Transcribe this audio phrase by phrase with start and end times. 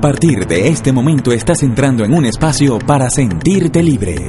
[0.00, 4.28] A partir de este momento estás entrando en un espacio para sentirte libre.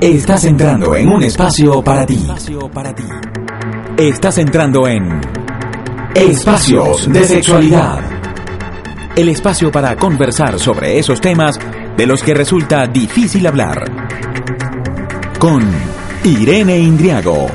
[0.00, 2.26] Estás entrando en un espacio para ti.
[3.96, 5.20] Estás entrando en
[6.12, 8.00] Espacios de Sexualidad.
[9.14, 11.56] El espacio para conversar sobre esos temas
[11.96, 13.84] de los que resulta difícil hablar.
[15.38, 15.62] Con
[16.24, 17.46] Irene Indriago.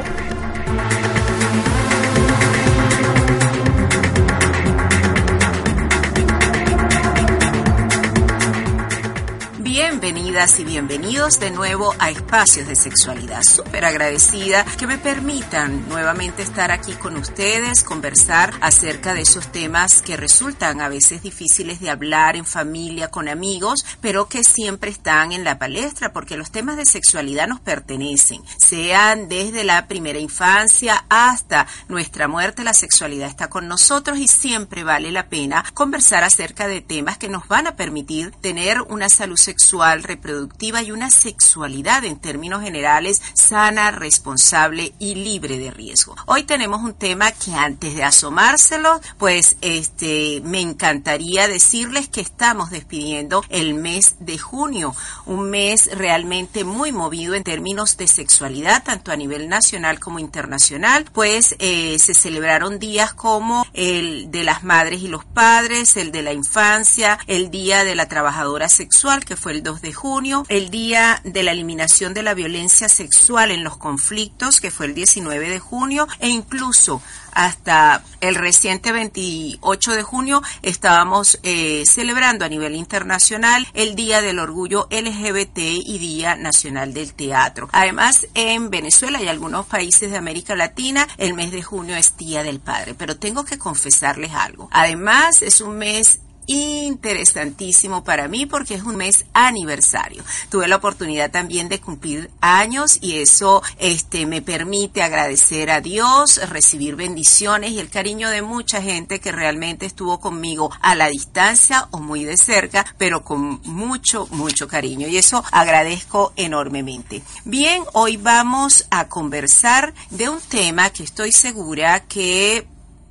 [10.32, 13.42] Y bienvenidos de nuevo a Espacios de Sexualidad.
[13.44, 20.02] Súper agradecida que me permitan nuevamente estar aquí con ustedes, conversar acerca de esos temas
[20.02, 25.34] que resultan a veces difíciles de hablar en familia, con amigos, pero que siempre están
[25.34, 31.04] en la palestra porque los temas de sexualidad nos pertenecen, sean desde la primera infancia
[31.10, 36.70] hasta nuestra muerte, la sexualidad está con nosotros y siempre vale la pena conversar acerca
[36.70, 41.10] de temas que nos van a permitir tener una salud sexual reproductiva productiva y una
[41.10, 46.16] sexualidad en términos generales sana, responsable y libre de riesgo.
[46.26, 52.70] Hoy tenemos un tema que antes de asomárselo, pues este me encantaría decirles que estamos
[52.70, 59.12] despidiendo el mes de junio, un mes realmente muy movido en términos de sexualidad, tanto
[59.12, 65.02] a nivel nacional como internacional, pues eh, se celebraron días como el de las madres
[65.02, 69.52] y los padres, el de la infancia, el día de la trabajadora sexual, que fue
[69.54, 73.78] el 2 de junio, el Día de la Eliminación de la Violencia Sexual en los
[73.78, 80.42] Conflictos, que fue el 19 de junio, e incluso hasta el reciente 28 de junio
[80.64, 87.14] estábamos eh, celebrando a nivel internacional el Día del Orgullo LGBT y Día Nacional del
[87.14, 87.70] Teatro.
[87.72, 92.44] Además, en Venezuela y algunos países de América Latina, el mes de junio es Día
[92.44, 92.96] del Padre.
[92.96, 94.68] Pero tengo que confesarles algo.
[94.74, 96.20] Además, es un mes
[96.52, 100.24] interesantísimo para mí porque es un mes aniversario.
[100.50, 106.40] Tuve la oportunidad también de cumplir años y eso este me permite agradecer a Dios,
[106.50, 111.88] recibir bendiciones y el cariño de mucha gente que realmente estuvo conmigo a la distancia
[111.92, 117.22] o muy de cerca, pero con mucho mucho cariño y eso agradezco enormemente.
[117.46, 122.68] Bien, hoy vamos a conversar de un tema que estoy segura que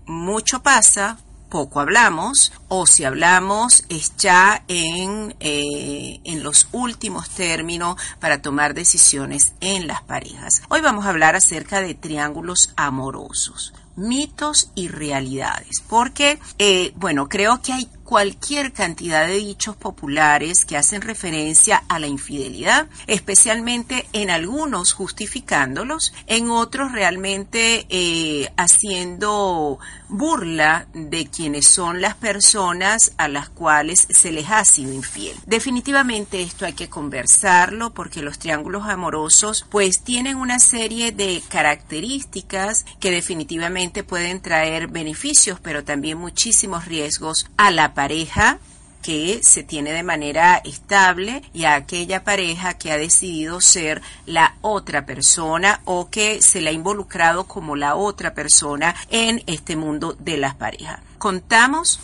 [0.06, 1.18] mucho pasa,
[1.50, 8.72] poco hablamos o si hablamos es ya en, eh, en los últimos términos para tomar
[8.72, 10.62] decisiones en las parejas.
[10.70, 17.60] Hoy vamos a hablar acerca de triángulos amorosos mitos y realidades, porque, eh, bueno, creo
[17.60, 24.30] que hay cualquier cantidad de dichos populares que hacen referencia a la infidelidad, especialmente en
[24.30, 29.78] algunos justificándolos, en otros realmente eh, haciendo
[30.10, 35.36] burla de quienes son las personas a las cuales se les ha sido infiel.
[35.46, 42.84] Definitivamente esto hay que conversarlo porque los triángulos amorosos pues tienen una serie de características
[42.98, 48.58] que definitivamente pueden traer beneficios pero también muchísimos riesgos a la pareja
[49.02, 54.56] que se tiene de manera estable y a aquella pareja que ha decidido ser la
[54.60, 60.16] otra persona o que se le ha involucrado como la otra persona en este mundo
[60.18, 61.00] de las parejas.
[61.18, 62.00] Contamos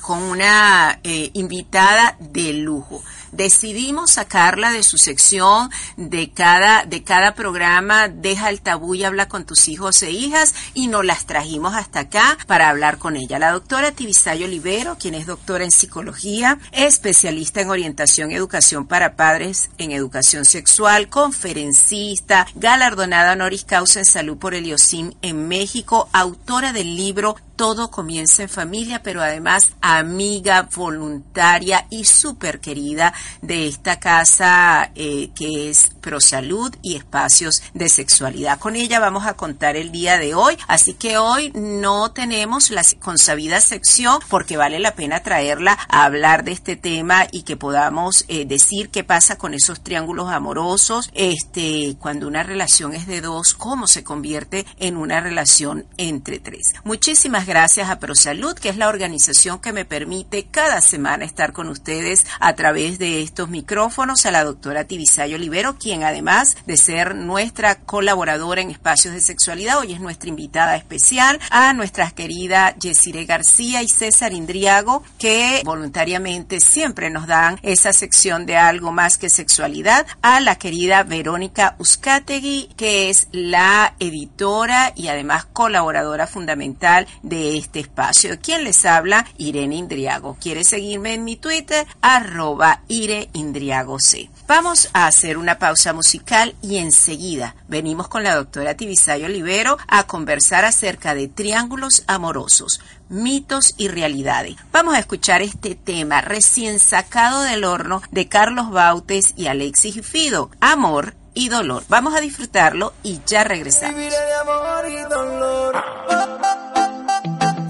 [0.00, 7.34] con una eh, invitada de lujo decidimos sacarla de su sección de cada, de cada
[7.34, 11.74] programa, deja el tabú y habla con tus hijos e hijas, y nos las trajimos
[11.74, 13.38] hasta acá para hablar con ella.
[13.38, 19.16] La doctora Tibisayo Olivero, quien es doctora en psicología, especialista en orientación y educación para
[19.16, 26.08] padres en educación sexual, conferencista, galardonada honoris causa en salud por el IOSIN en México,
[26.12, 33.66] autora del libro todo comienza en familia, pero además amiga, voluntaria y súper querida de
[33.66, 38.60] esta casa eh, que es Prosalud y Espacios de Sexualidad.
[38.60, 42.82] Con ella vamos a contar el día de hoy, así que hoy no tenemos la
[43.00, 48.24] consabida sección porque vale la pena traerla a hablar de este tema y que podamos
[48.28, 53.54] eh, decir qué pasa con esos triángulos amorosos, este, cuando una relación es de dos,
[53.54, 56.74] cómo se convierte en una relación entre tres.
[56.84, 61.68] Muchísimas gracias a ProSalud, que es la organización que me permite cada semana estar con
[61.68, 67.14] ustedes a través de estos micrófonos, a la doctora Tibisayo Olivero, quien además de ser
[67.14, 73.24] nuestra colaboradora en espacios de sexualidad, hoy es nuestra invitada especial, a nuestras queridas Yesire
[73.24, 79.30] García y César Indriago, que voluntariamente siempre nos dan esa sección de algo más que
[79.30, 87.37] sexualidad, a la querida Verónica Uzcategui, que es la editora y además colaboradora fundamental de
[87.38, 88.38] de este espacio.
[88.42, 89.26] ¿Quién les habla?
[89.38, 90.36] Irene Indriago.
[90.40, 91.86] ¿Quiere seguirme en mi Twitter?
[92.00, 94.30] Arroba Ire Indriago C.
[94.46, 100.04] Vamos a hacer una pausa musical y enseguida venimos con la doctora Tibisayo Olivero a
[100.06, 104.56] conversar acerca de triángulos amorosos mitos y realidades.
[104.70, 110.50] Vamos a escuchar este tema recién sacado del horno de Carlos Bautes y Alexis Fido,
[110.60, 111.84] Amor y Dolor.
[111.88, 113.96] Vamos a disfrutarlo y ya regresamos.
[113.96, 116.87] Viviré de amor y dolor.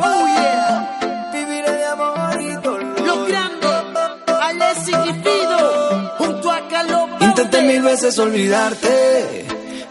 [0.00, 3.00] Oh yeah, Viviré de amor y dolor.
[3.00, 3.70] los grandes,
[4.40, 9.46] Alexis y Fido, junto a Carlos Intenté mil veces olvidarte,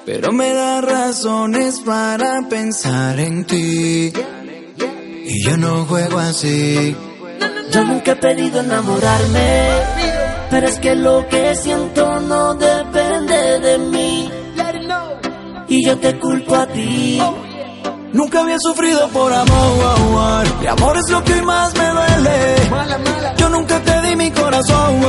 [0.05, 4.13] pero me da razones para pensar en ti.
[5.29, 6.95] Y yo no juego así.
[7.71, 9.67] Yo nunca he pedido enamorarme,
[10.49, 14.31] pero es que lo que siento no depende de mí.
[15.67, 17.21] Y yo te culpo a ti.
[18.13, 20.45] Nunca había sufrido por amor.
[20.61, 22.69] Y amor es lo que más me duele.
[22.69, 25.01] Mala, mala, Yo nunca te di mi corazón.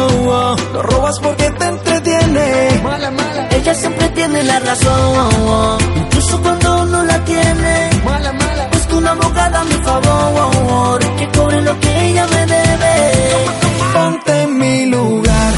[0.72, 2.80] Lo robas porque te entretiene.
[2.82, 3.10] mala,
[3.50, 7.90] Ella siempre tiene la razón, incluso cuando no la tiene.
[8.04, 8.68] mala, mala.
[8.72, 13.12] Busco una abogada a mi favor, que cobre lo que ella me debe.
[13.94, 15.52] Ponte en mi lugar.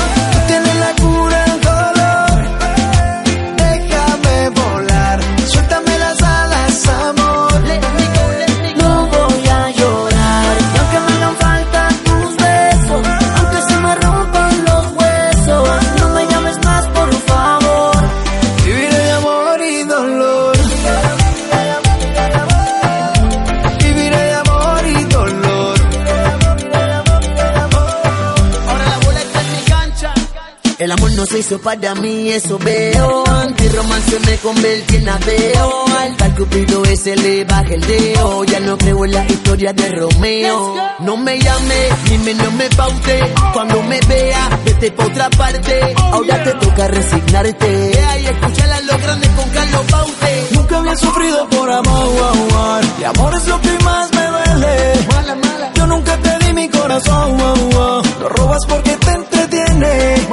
[31.30, 33.22] No se hizo para mí, eso veo.
[33.60, 35.84] Mi romance me convertí en ateo.
[35.96, 38.42] Al tal cupido ese le baja el dedo.
[38.46, 40.74] Ya no creo en la historia de Romeo.
[40.98, 43.20] No me llame, ni menos me paute.
[43.52, 45.94] Cuando me vea, vete pa' otra parte.
[45.98, 47.92] Ahora te toca resignarte.
[48.22, 50.48] Y escuchar a los grandes con Carlos Baute.
[50.50, 52.80] Nunca había sufrido por amor.
[53.00, 55.06] Y amor es lo que más me duele.
[55.06, 57.38] Mala, mala, Yo nunca te di mi corazón.
[57.38, 60.29] Lo robas porque te entretiene.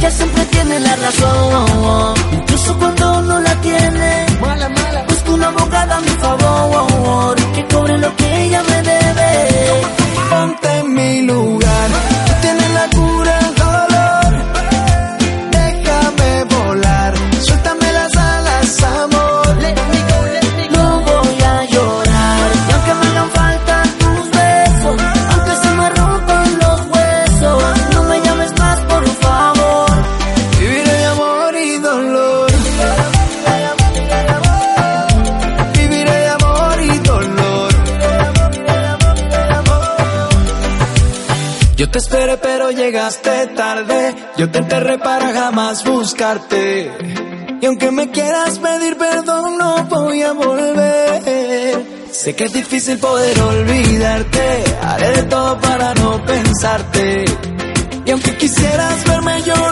[0.00, 2.14] Ella siempre tiene la razón.
[2.32, 4.26] Incluso cuando no la tiene.
[4.40, 5.04] mala, mala.
[5.06, 7.36] Busco una abogada a mi favor.
[7.54, 9.82] Que cobre lo que ella me debe.
[10.30, 11.69] Ponte en mi lugar.
[43.10, 44.14] Llegaste tarde.
[44.36, 46.92] Yo te enterré para jamás buscarte.
[47.60, 51.84] Y aunque me quieras pedir perdón, no voy a volver.
[52.12, 54.64] Sé que es difícil poder olvidarte.
[54.82, 57.24] Haré de todo para no pensarte.
[58.04, 59.69] Y aunque quisieras verme llorar,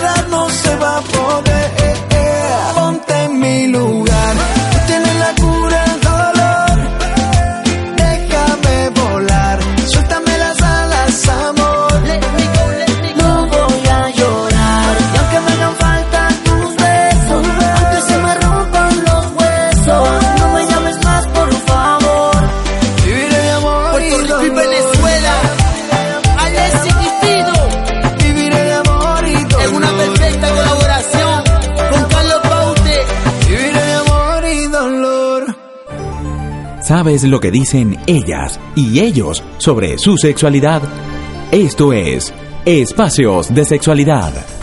[37.19, 40.83] ¿Sabes lo que dicen ellas y ellos sobre su sexualidad?
[41.51, 42.33] Esto es
[42.65, 44.58] Espacios de Sexualidad.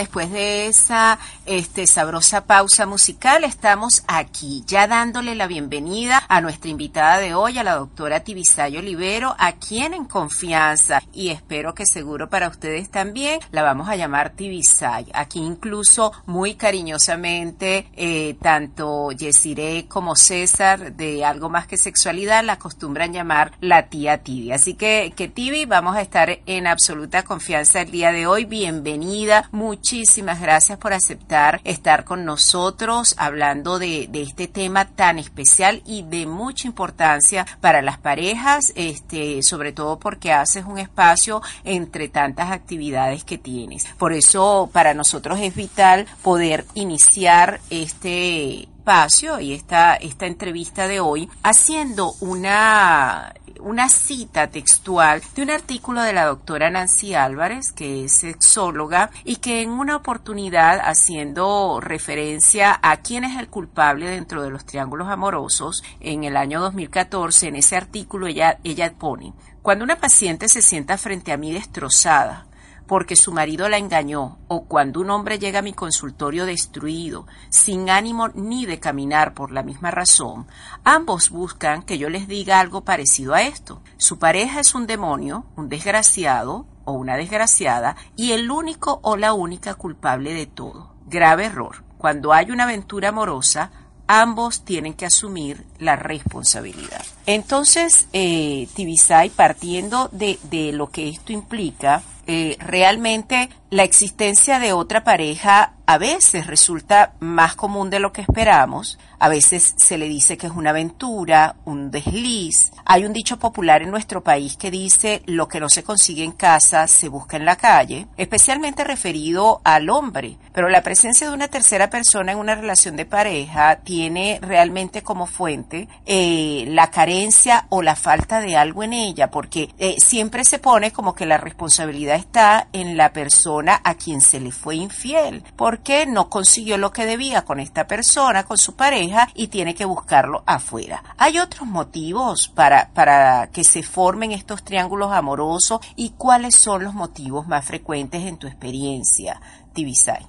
[0.00, 6.70] Después de esa este, sabrosa pausa musical, estamos aquí, ya dándole la bienvenida a nuestra
[6.70, 11.86] invitada de hoy, a la doctora Tibisayo Olivero, a quien en confianza, y espero que
[11.86, 15.06] seguro para ustedes también, la vamos a llamar Tibisay.
[15.12, 22.54] Aquí incluso muy cariñosamente, eh, tanto Yesiré como César, de Algo Más que Sexualidad, la
[22.54, 24.52] acostumbran llamar la tía Tibi.
[24.52, 28.46] Así que, que Tibi, vamos a estar en absoluta confianza el día de hoy.
[28.46, 29.48] Bienvenida bienvenida.
[29.90, 36.26] Muchísimas gracias por aceptar estar con nosotros hablando de, este tema tan especial y de
[36.26, 43.24] mucha importancia para las parejas, este, sobre todo porque haces un espacio entre tantas actividades
[43.24, 43.84] que tienes.
[43.98, 51.00] Por eso para nosotros es vital poder iniciar este espacio y esta, esta entrevista de
[51.00, 58.04] hoy haciendo una una cita textual de un artículo de la doctora Nancy Álvarez, que
[58.04, 64.42] es sexóloga, y que en una oportunidad, haciendo referencia a quién es el culpable dentro
[64.42, 69.84] de los triángulos amorosos, en el año 2014, en ese artículo ella, ella pone, cuando
[69.84, 72.46] una paciente se sienta frente a mí destrozada,
[72.90, 77.88] porque su marido la engañó, o cuando un hombre llega a mi consultorio destruido, sin
[77.88, 80.48] ánimo ni de caminar por la misma razón,
[80.82, 83.80] ambos buscan que yo les diga algo parecido a esto.
[83.96, 89.34] Su pareja es un demonio, un desgraciado o una desgraciada, y el único o la
[89.34, 90.92] única culpable de todo.
[91.06, 91.84] Grave error.
[91.96, 93.70] Cuando hay una aventura amorosa,
[94.08, 97.06] ambos tienen que asumir la responsabilidad.
[97.26, 104.72] Entonces, eh, Tibisay, partiendo de, de lo que esto implica, eh, realmente la existencia de
[104.72, 110.08] otra pareja a veces resulta más común de lo que esperamos, a veces se le
[110.08, 112.72] dice que es una aventura, un desliz.
[112.84, 116.32] Hay un dicho popular en nuestro país que dice lo que no se consigue en
[116.32, 121.48] casa se busca en la calle, especialmente referido al hombre, pero la presencia de una
[121.48, 127.82] tercera persona en una relación de pareja tiene realmente como fuente eh, la carencia o
[127.82, 132.09] la falta de algo en ella, porque eh, siempre se pone como que la responsabilidad
[132.14, 137.06] está en la persona a quien se le fue infiel, porque no consiguió lo que
[137.06, 141.02] debía con esta persona, con su pareja, y tiene que buscarlo afuera.
[141.16, 146.94] Hay otros motivos para, para que se formen estos triángulos amorosos y cuáles son los
[146.94, 149.40] motivos más frecuentes en tu experiencia,
[149.74, 150.26] Tibisay.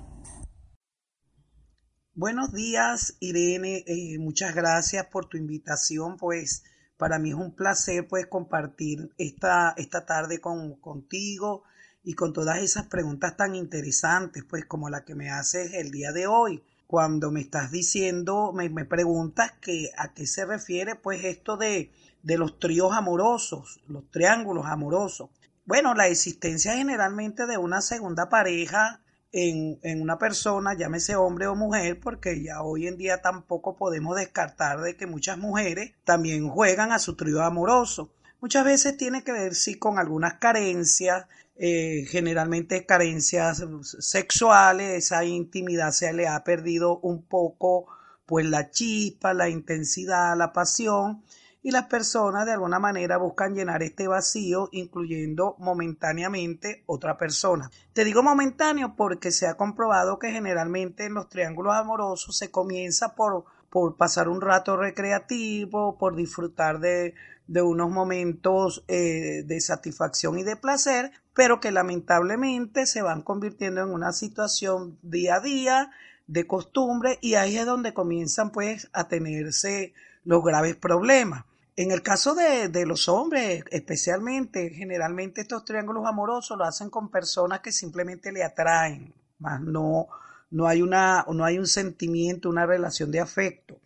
[2.13, 3.85] Buenos días, Irene.
[3.87, 6.17] Eh, muchas gracias por tu invitación.
[6.17, 6.63] Pues
[6.97, 11.63] para mí es un placer pues compartir esta, esta tarde con, contigo
[12.03, 16.11] y con todas esas preguntas tan interesantes, pues como la que me haces el día
[16.11, 16.63] de hoy.
[16.87, 21.91] Cuando me estás diciendo, me, me preguntas que a qué se refiere pues esto de,
[22.23, 25.29] de los tríos amorosos, los triángulos amorosos.
[25.65, 31.55] Bueno, la existencia generalmente de una segunda pareja en, en, una persona, llámese hombre o
[31.55, 36.91] mujer, porque ya hoy en día tampoco podemos descartar de que muchas mujeres también juegan
[36.91, 38.11] a su trío amoroso.
[38.41, 43.63] Muchas veces tiene que ver sí con algunas carencias, eh, generalmente carencias
[43.99, 47.87] sexuales, esa intimidad se le ha perdido un poco
[48.25, 51.21] pues la chispa, la intensidad, la pasión
[51.63, 57.69] y las personas de alguna manera buscan llenar este vacío incluyendo momentáneamente otra persona.
[57.93, 63.13] Te digo momentáneo porque se ha comprobado que generalmente en los triángulos amorosos se comienza
[63.15, 67.13] por, por pasar un rato recreativo, por disfrutar de,
[67.51, 73.81] de unos momentos eh, de satisfacción y de placer, pero que lamentablemente se van convirtiendo
[73.81, 75.91] en una situación día a día
[76.27, 79.93] de costumbre y ahí es donde comienzan pues a tenerse
[80.23, 81.43] los graves problemas.
[81.75, 87.11] En el caso de, de, los hombres, especialmente, generalmente estos triángulos amorosos lo hacen con
[87.11, 89.13] personas que simplemente le atraen,
[89.61, 90.07] no,
[90.51, 93.77] no, hay una, no hay un sentimiento, una relación de afecto.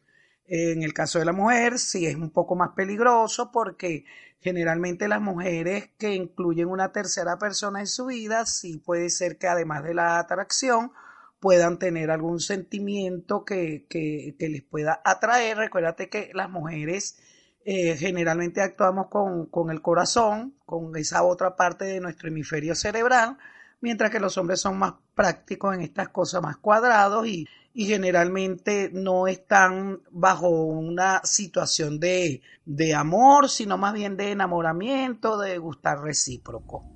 [0.47, 4.05] En el caso de la mujer, sí es un poco más peligroso porque
[4.39, 9.47] generalmente las mujeres que incluyen una tercera persona en su vida, sí puede ser que
[9.47, 10.91] además de la atracción,
[11.39, 15.57] puedan tener algún sentimiento que, que, que les pueda atraer.
[15.57, 17.19] Recuérdate que las mujeres
[17.65, 23.37] eh, generalmente actuamos con, con el corazón, con esa otra parte de nuestro hemisferio cerebral,
[23.82, 28.89] mientras que los hombres son más prácticos en estas cosas, más cuadrados y, y generalmente
[28.94, 36.00] no están bajo una situación de, de amor, sino más bien de enamoramiento, de gustar
[36.00, 36.94] recíproco.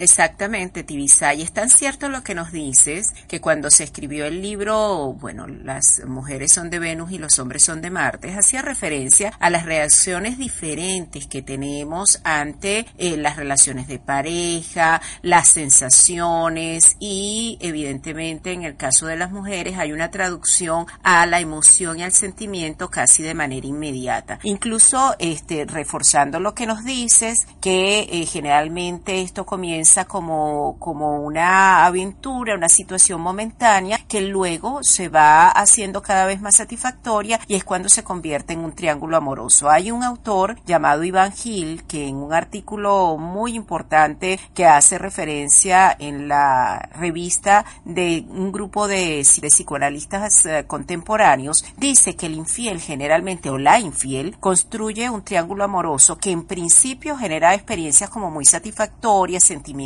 [0.00, 1.34] Exactamente, Tibisa.
[1.34, 5.46] Y es tan cierto lo que nos dices que cuando se escribió el libro, bueno,
[5.46, 9.66] las mujeres son de Venus y los hombres son de Marte, hacía referencia a las
[9.66, 18.62] reacciones diferentes que tenemos ante eh, las relaciones de pareja, las sensaciones y evidentemente en
[18.62, 23.22] el caso de las mujeres hay una traducción a la emoción y al sentimiento casi
[23.22, 24.38] de manera inmediata.
[24.44, 31.20] Incluso este, reforzando lo que nos dices, que eh, generalmente esto comienza comienza como, como
[31.20, 37.56] una aventura, una situación momentánea que luego se va haciendo cada vez más satisfactoria y
[37.56, 39.68] es cuando se convierte en un triángulo amoroso.
[39.68, 45.96] Hay un autor llamado Iván Gil que en un artículo muy importante que hace referencia
[45.98, 52.80] en la revista de un grupo de, de psicoanalistas eh, contemporáneos dice que el infiel
[52.80, 58.44] generalmente o la infiel construye un triángulo amoroso que en principio genera experiencias como muy
[58.44, 59.79] satisfactorias, sentimientos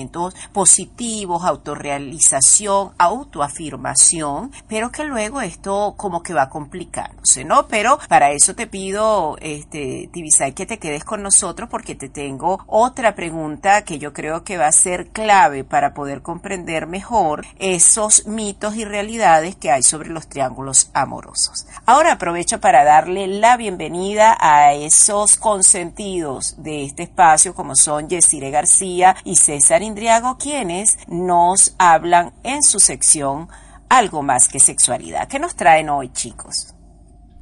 [0.53, 7.69] positivos, autorrealización, autoafirmación, pero que luego esto como que va complicándose, ¿no?
[7.69, 12.63] Pero para eso te pido, este, Tibisay, que te quedes con nosotros porque te tengo
[12.67, 18.27] otra pregunta que yo creo que va a ser clave para poder comprender mejor esos
[18.27, 21.67] mitos y realidades que hay sobre los triángulos amorosos.
[21.87, 28.51] Ahora aprovecho para darle la bienvenida a esos consentidos de este espacio como son Yesire
[28.51, 33.49] García y César Indriago quienes nos hablan en su sección
[33.88, 35.29] Algo más que sexualidad.
[35.29, 36.75] ¿Qué nos traen hoy chicos?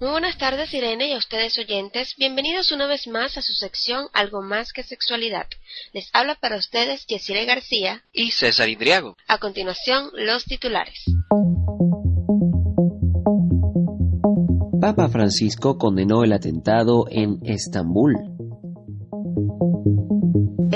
[0.01, 4.09] Muy buenas tardes Irene y a ustedes oyentes, bienvenidos una vez más a su sección
[4.13, 5.47] Algo más que sexualidad.
[5.93, 9.17] Les habla para ustedes Yesire García y César Indriago.
[9.29, 11.05] A continuación, los titulares.
[14.81, 18.17] Papa Francisco condenó el atentado en Estambul.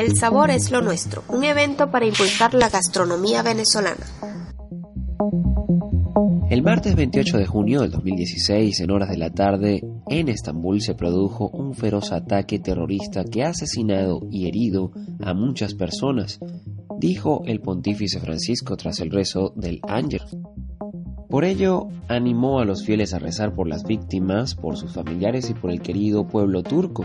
[0.07, 4.07] El sabor es lo nuestro, un evento para impulsar la gastronomía venezolana.
[6.49, 10.95] El martes 28 de junio del 2016, en horas de la tarde, en Estambul se
[10.95, 14.93] produjo un feroz ataque terrorista que ha asesinado y herido
[15.25, 16.39] a muchas personas,
[17.01, 20.23] dijo el pontífice Francisco tras el rezo del Ángel.
[21.29, 25.55] Por ello, animó a los fieles a rezar por las víctimas, por sus familiares y
[25.55, 27.05] por el querido pueblo turco.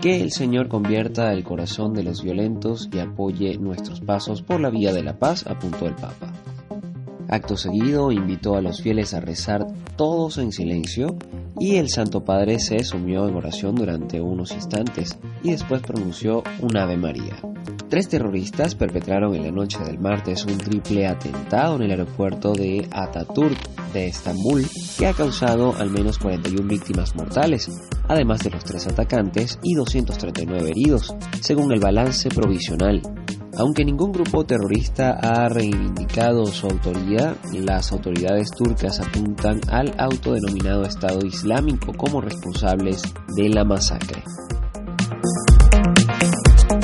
[0.00, 4.70] Que el Señor convierta el corazón de los violentos y apoye nuestros pasos por la
[4.70, 6.32] vía de la paz, apuntó el Papa.
[7.28, 9.66] Acto seguido, invitó a los fieles a rezar
[9.96, 11.18] todos en silencio
[11.58, 16.78] y el Santo Padre se sumió en oración durante unos instantes y después pronunció un
[16.78, 17.36] Ave María.
[17.90, 22.88] Tres terroristas perpetraron en la noche del martes un triple atentado en el aeropuerto de
[22.90, 23.58] Ataturk
[23.92, 24.66] de Estambul
[24.98, 27.70] que ha causado al menos 41 víctimas mortales,
[28.08, 33.02] además de los tres atacantes y 239 heridos, según el balance provisional.
[33.56, 41.26] Aunque ningún grupo terrorista ha reivindicado su autoría, las autoridades turcas apuntan al autodenominado Estado
[41.26, 43.02] Islámico como responsables
[43.36, 44.22] de la masacre.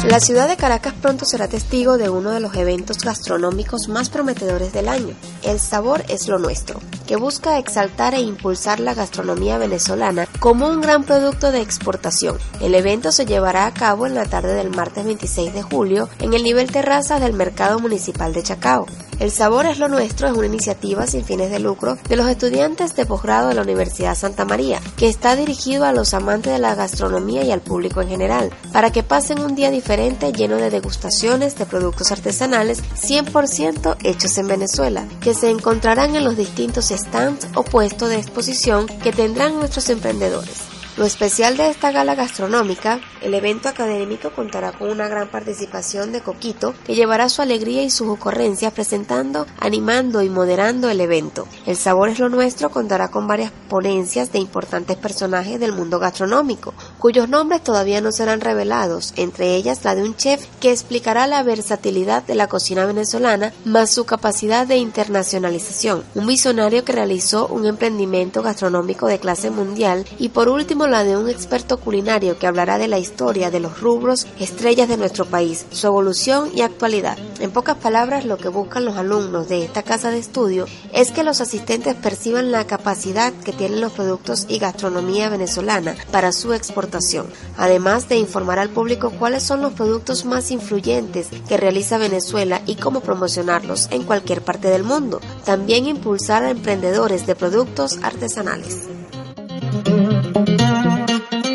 [0.09, 4.73] La ciudad de Caracas pronto será testigo de uno de los eventos gastronómicos más prometedores
[4.73, 10.29] del año, El Sabor es lo Nuestro, que busca exaltar e impulsar la gastronomía venezolana
[10.39, 12.39] como un gran producto de exportación.
[12.61, 16.35] El evento se llevará a cabo en la tarde del martes 26 de julio en
[16.35, 18.87] el nivel terrazas del Mercado Municipal de Chacao.
[19.19, 22.95] El Sabor es lo Nuestro es una iniciativa sin fines de lucro de los estudiantes
[22.97, 26.75] de posgrado de la Universidad Santa María, que está dirigido a los amantes de la
[26.75, 31.57] gastronomía y al público en general, para que pasen un día diferente lleno de degustaciones
[31.57, 37.63] de productos artesanales 100% hechos en Venezuela, que se encontrarán en los distintos stands o
[37.63, 40.76] puestos de exposición que tendrán nuestros emprendedores.
[40.97, 46.23] Lo especial de esta gala gastronómica, el evento académico contará con una gran participación de
[46.23, 51.47] Coquito, que llevará su alegría y sus ocurrencias presentando, animando y moderando el evento.
[51.67, 56.73] El Sabor es lo Nuestro contará con varias ponencias de importantes personajes del mundo gastronómico,
[56.99, 61.43] cuyos nombres todavía no serán revelados, entre ellas la de un chef que explicará la
[61.43, 67.67] versatilidad de la cocina venezolana más su capacidad de internacionalización, un visionario que realizó un
[67.67, 72.79] emprendimiento gastronómico de clase mundial y por último la de un experto culinario que hablará
[72.79, 77.19] de la historia de los rubros estrellas de nuestro país, su evolución y actualidad.
[77.41, 81.23] En pocas palabras, lo que buscan los alumnos de esta casa de estudio es que
[81.23, 87.27] los asistentes perciban la capacidad que tienen los productos y gastronomía venezolana para su exportación,
[87.57, 92.77] además de informar al público cuáles son los productos más influyentes que realiza Venezuela y
[92.77, 95.21] cómo promocionarlos en cualquier parte del mundo.
[95.45, 98.89] También impulsar a emprendedores de productos artesanales.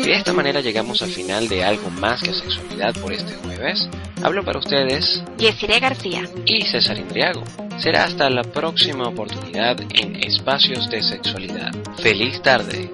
[0.02, 3.88] De esta manera llegamos al final de algo más que sexualidad por este jueves.
[4.22, 7.44] Hablo para ustedes Yesiré García y César Indriago.
[7.78, 11.70] Será hasta la próxima oportunidad en Espacios de Sexualidad.
[12.02, 12.90] Feliz tarde.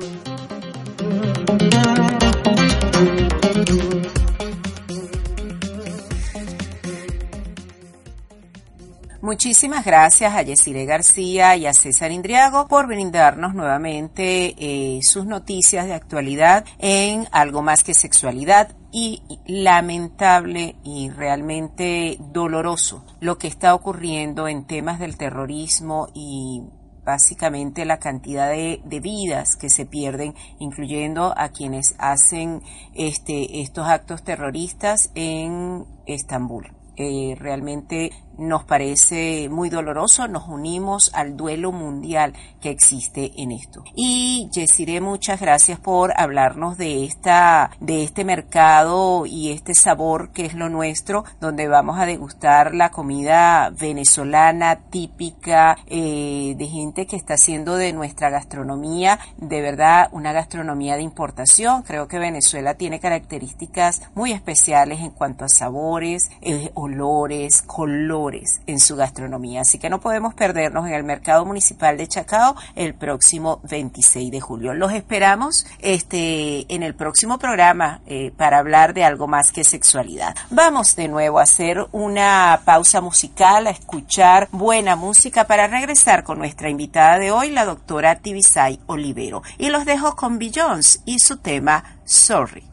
[9.29, 15.85] Muchísimas gracias a Yesire García y a César Indriago por brindarnos nuevamente eh, sus noticias
[15.85, 23.75] de actualidad en Algo más que sexualidad y lamentable y realmente doloroso lo que está
[23.75, 26.63] ocurriendo en temas del terrorismo y
[27.05, 32.63] básicamente la cantidad de, vidas que se pierden, incluyendo a quienes hacen
[32.95, 36.73] este, estos actos terroristas en Estambul.
[36.97, 43.85] Eh, realmente nos parece muy doloroso, nos unimos al duelo mundial que existe en esto.
[43.95, 50.47] Y Yesiré, muchas gracias por hablarnos de esta, de este mercado y este sabor que
[50.47, 57.17] es lo nuestro, donde vamos a degustar la comida venezolana típica eh, de gente que
[57.17, 61.83] está haciendo de nuestra gastronomía de verdad una gastronomía de importación.
[61.83, 68.28] Creo que Venezuela tiene características muy especiales en cuanto a sabores, eh, olores, colores
[68.67, 69.63] en su gastronomía.
[69.63, 74.41] Así que no podemos perdernos en el Mercado Municipal de Chacao el próximo 26 de
[74.41, 74.75] julio.
[74.75, 80.37] Los esperamos este, en el próximo programa eh, para hablar de algo más que sexualidad.
[80.51, 86.39] Vamos de nuevo a hacer una pausa musical, a escuchar buena música para regresar con
[86.39, 89.43] nuestra invitada de hoy, la doctora Tibisay Olivero.
[89.57, 92.68] Y los dejo con Billions y su tema Sorry.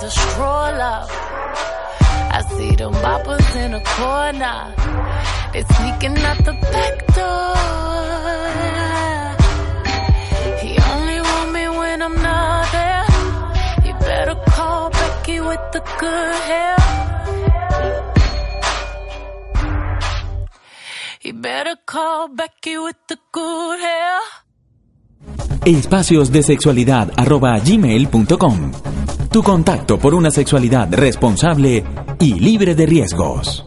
[0.00, 1.10] destroy love.
[2.36, 4.58] I see them boppers in the corner.
[5.52, 7.54] They sneaking out the back door.
[10.62, 13.06] He only want me when I'm not there.
[13.86, 16.76] You better call Becky with the good hair.
[21.22, 24.20] You better call Becky with the good hair.
[27.64, 28.70] gmail.com.
[29.30, 31.84] Tu contacto por una sexualidad responsable
[32.18, 33.64] y libre de riesgos.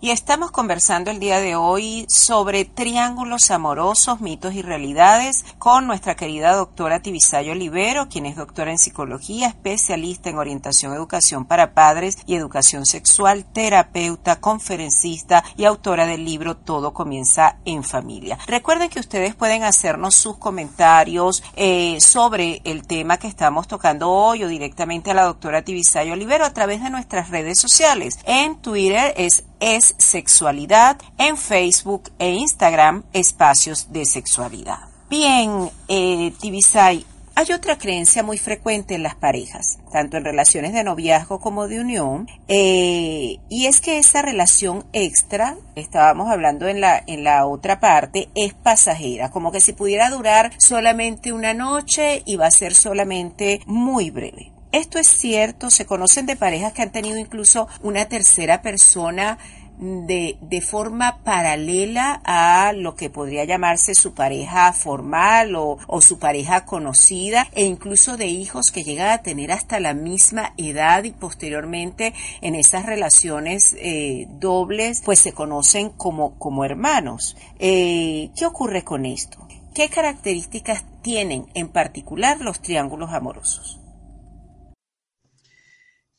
[0.00, 6.14] Y estamos conversando el día de hoy sobre triángulos amorosos, mitos y realidades con nuestra
[6.14, 12.16] querida doctora Tibisayo Olivero, quien es doctora en psicología, especialista en orientación educación para padres
[12.26, 18.38] y educación sexual, terapeuta, conferencista y autora del libro Todo comienza en familia.
[18.46, 24.44] Recuerden que ustedes pueden hacernos sus comentarios eh, sobre el tema que estamos tocando hoy
[24.44, 28.18] o directamente a la doctora Tibisayo Olivero a través de nuestras redes sociales.
[28.24, 34.80] En Twitter es es sexualidad, en Facebook e Instagram espacios de sexualidad.
[35.10, 37.04] Bien, eh, Tibisay,
[37.40, 41.78] hay otra creencia muy frecuente en las parejas, tanto en relaciones de noviazgo como de
[41.78, 47.78] unión, eh, y es que esa relación extra, estábamos hablando en la, en la otra
[47.78, 52.74] parte, es pasajera, como que si pudiera durar solamente una noche y va a ser
[52.74, 54.57] solamente muy breve.
[54.70, 59.38] Esto es cierto, se conocen de parejas que han tenido incluso una tercera persona
[59.78, 66.18] de, de, forma paralela a lo que podría llamarse su pareja formal o, o, su
[66.18, 71.12] pareja conocida e incluso de hijos que llegan a tener hasta la misma edad y
[71.12, 77.36] posteriormente en esas relaciones eh, dobles pues se conocen como, como hermanos.
[77.60, 79.46] Eh, ¿Qué ocurre con esto?
[79.74, 83.77] ¿Qué características tienen en particular los triángulos amorosos?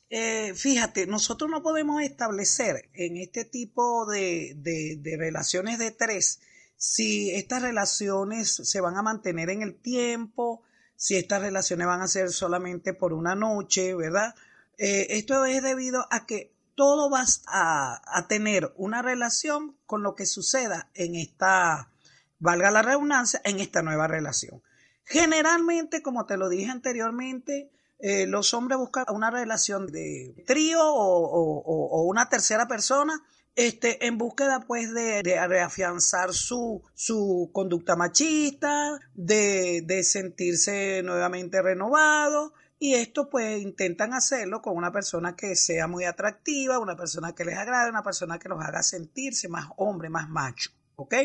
[0.10, 6.40] Eh, fíjate, nosotros no podemos establecer en este tipo de, de, relaciones de tres
[6.78, 10.64] si estas relaciones se van a mantener en el tiempo,
[10.96, 14.34] si estas relaciones van a ser solamente por una noche, ¿verdad?
[14.78, 20.16] Eh, esto es debido a que todo va a, a, tener una relación con lo
[20.16, 21.92] que suceda en esta,
[22.40, 24.64] valga la redundancia, en esta nueva relación.
[25.04, 27.70] Generalmente, como te lo dije anteriormente,
[28.00, 33.22] eh, los hombres buscan una relación de trío o, una tercera persona
[33.56, 42.54] este, en búsqueda pues de, reafianzar su, su conducta machista, de, de sentirse nuevamente renovado.
[42.82, 47.44] Y esto pues intentan hacerlo con una persona que sea muy atractiva, una persona que
[47.44, 50.72] les agrade, una persona que los haga sentirse más hombre, más macho.
[51.00, 51.16] ¿ok?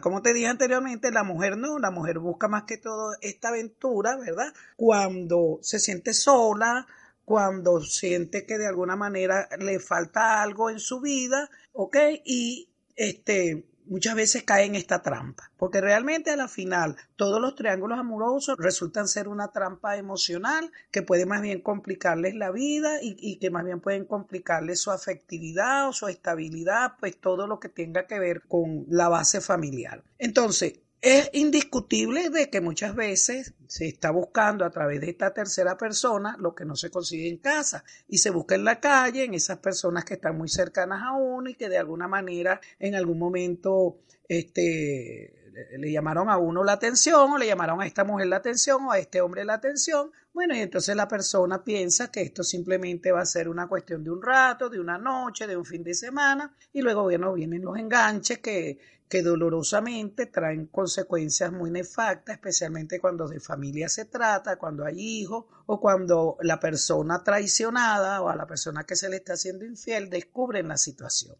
[0.00, 4.16] Como te dije anteriormente, la mujer no, la mujer busca más que todo esta aventura,
[4.16, 4.52] ¿verdad?
[4.76, 6.86] Cuando se siente sola,
[7.24, 11.96] cuando siente que de alguna manera le falta algo en su vida, ¿ok?
[12.24, 17.54] Y este, muchas veces cae en esta trampa, porque realmente a la final todos los
[17.54, 23.36] triángulos amorosos resultan ser una trampa emocional que puede más bien complicarles la vida y,
[23.38, 28.06] que más bien pueden complicarles su afectividad o su estabilidad, pues todo lo que tenga
[28.06, 30.02] que ver con la base familiar.
[30.18, 35.78] Entonces, es indiscutible de que muchas veces se está buscando a través de esta tercera
[35.78, 39.34] persona lo que no se consigue en casa y se busca en la calle, en
[39.34, 43.18] esas personas que están muy cercanas a uno y que de alguna manera en algún
[43.18, 45.38] momento este,
[45.76, 48.92] le llamaron a uno la atención o le llamaron a esta mujer la atención o
[48.92, 50.10] a este hombre la atención.
[50.38, 54.12] Bueno, y entonces la persona piensa que esto simplemente va a ser una cuestión de
[54.12, 58.38] un rato, de una noche, de un fin de semana y luego vienen los enganches
[58.38, 65.00] que que dolorosamente traen consecuencias muy nefastas, especialmente cuando de familia se trata, cuando hay
[65.00, 69.64] hijos o cuando la persona traicionada o a la persona que se le está haciendo
[69.64, 71.36] infiel descubren la situación.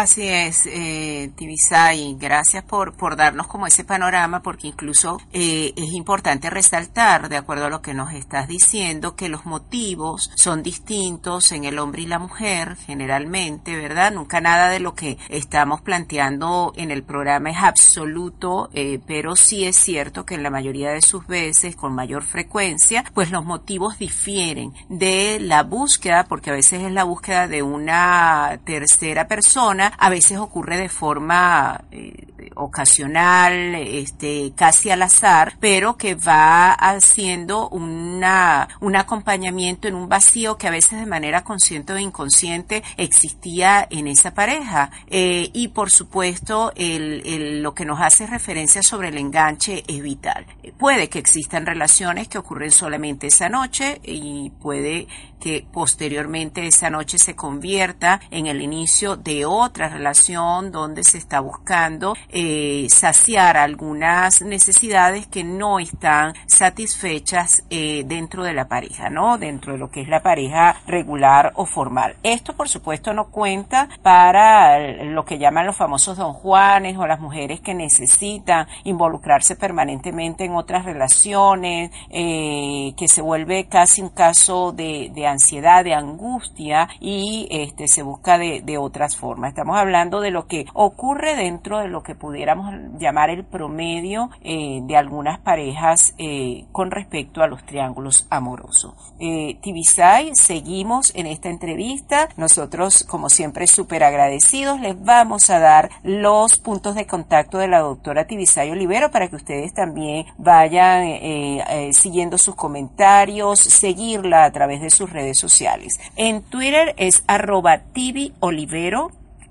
[0.00, 5.92] Así es, eh, Tibisay, gracias por, por darnos como ese panorama, porque incluso eh, es
[5.92, 11.52] importante resaltar, de acuerdo a lo que nos estás diciendo, que los motivos son distintos
[11.52, 14.10] en el hombre y la mujer, generalmente, ¿verdad?
[14.10, 19.66] Nunca nada de lo que estamos planteando en el programa es absoluto, eh, pero sí
[19.66, 23.98] es cierto que en la mayoría de sus veces, con mayor frecuencia, pues los motivos
[23.98, 30.10] difieren de la búsqueda, porque a veces es la búsqueda de una tercera persona, a
[30.10, 32.26] veces ocurre de forma eh,
[32.56, 40.56] ocasional, este, casi al azar, pero que va haciendo una, un acompañamiento en un vacío
[40.56, 44.90] que a veces de manera consciente o inconsciente existía en esa pareja.
[45.08, 50.46] Eh, y por supuesto, el, lo que nos hace referencia sobre el enganche es vital.
[50.78, 55.08] Puede que existan relaciones que ocurren solamente esa noche y puede
[55.40, 61.40] que posteriormente esa noche se convierta en el inicio de otra relación donde se está
[61.40, 69.38] buscando eh, saciar algunas necesidades que no están satisfechas eh, dentro de la pareja, ¿no?
[69.38, 72.16] Dentro de lo que es la pareja regular o formal.
[72.22, 77.20] Esto, por supuesto, no cuenta para lo que llaman los famosos don Juanes o las
[77.20, 84.72] mujeres que necesitan involucrarse permanentemente en otras relaciones, eh, que se vuelve casi un caso
[84.72, 89.54] de, ansiedad, de angustia y este, se busca de otras formas.
[89.60, 94.80] Estamos hablando de lo que ocurre dentro de lo que pudiéramos llamar el promedio eh,
[94.84, 98.94] de algunas parejas eh, con respecto a los triángulos amorosos.
[99.18, 102.30] Eh, Tibisay, seguimos en esta entrevista.
[102.38, 104.80] Nosotros, como siempre, súper agradecidos.
[104.80, 109.36] Les vamos a dar los puntos de contacto de la doctora Tibisay Olivero para que
[109.36, 116.00] ustedes también vayan eh, siguiendo sus comentarios, seguirla a través de sus redes sociales.
[116.16, 117.82] En Twitter es arroba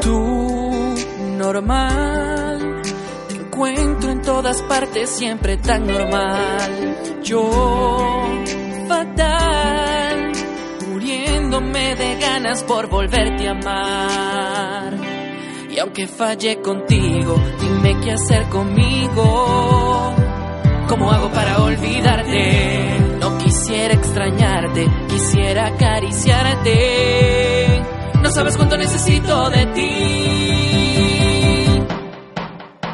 [0.00, 0.94] Tú,
[1.36, 2.82] normal,
[3.28, 7.20] te encuentro en todas partes siempre tan normal.
[7.24, 7.50] Yo,
[8.88, 10.32] fatal,
[10.88, 14.94] muriéndome de ganas por volverte a amar.
[15.70, 20.14] Y aunque fallé contigo, dime qué hacer conmigo.
[20.88, 22.98] ¿Cómo hago para olvidarte?
[23.20, 26.76] No quisiera extrañarte, quisiera acariciarte.
[28.22, 30.96] No sabes cuánto necesito de ti.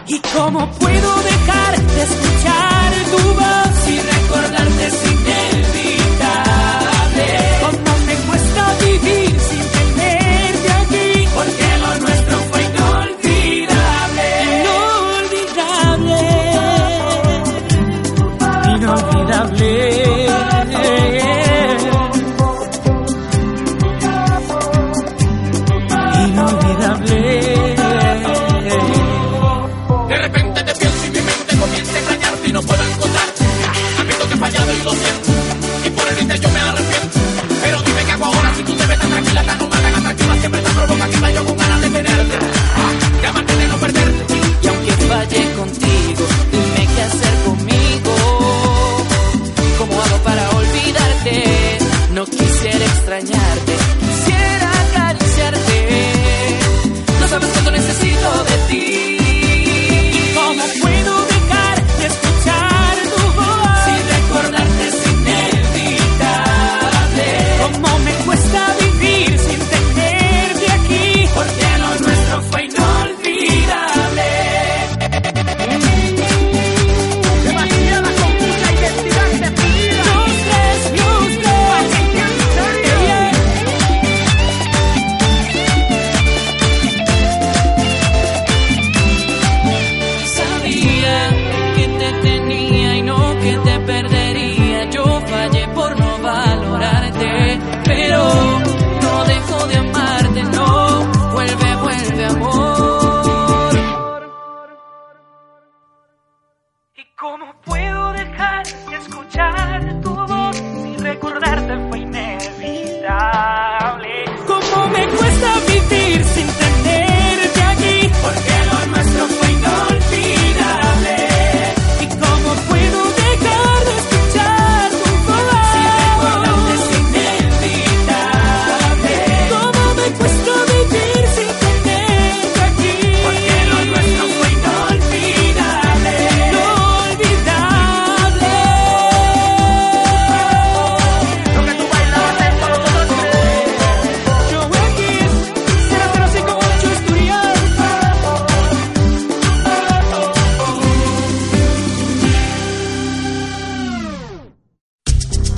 [0.06, 5.51] ¿Y cómo puedo dejar de escuchar tu voz y recordarte es inevitable?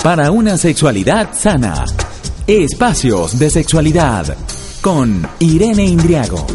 [0.04, 1.82] Para una sexualidad sana.
[2.46, 4.36] Espacios de Sexualidad
[4.82, 6.46] con Irene Indriago.